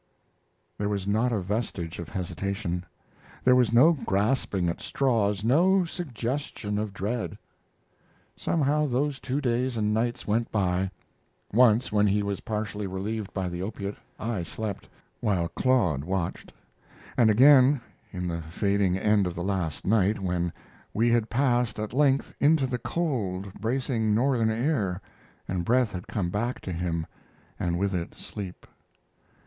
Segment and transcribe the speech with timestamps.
[0.79, 2.83] There was not a vestige of hesitation;
[3.43, 7.37] there was no grasping at straws, no suggestion of dread.
[8.35, 10.89] Somehow those two days and nights went by.
[11.53, 16.51] Once, when he was partially relieved by the opiate, I slept, while Claude watched;
[17.15, 17.79] and again,
[18.11, 20.51] in the fading end of the last night, when
[20.95, 24.99] we had passed at length into the cold, bracing northern air,
[25.47, 27.05] and breath had come back to him,
[27.59, 28.65] and with it sleep.